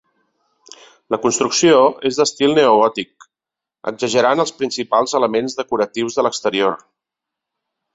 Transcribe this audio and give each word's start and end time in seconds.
La 1.15 1.19
construcció 1.25 1.83
és 2.11 2.17
d'estil 2.21 2.57
neogòtic, 2.61 3.29
exagerant 3.95 4.45
els 4.49 4.57
principals 4.65 5.17
elements 5.23 5.63
decoratius 5.63 6.21
de 6.21 6.29
l'exterior. 6.31 6.81